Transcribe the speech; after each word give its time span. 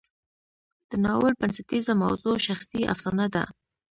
د 0.89 0.91
ناول 1.03 1.33
بنسټیزه 1.39 1.93
موضوع 2.03 2.35
شخصي 2.47 2.81
افسانه 2.93 3.25
ده. 3.35 3.43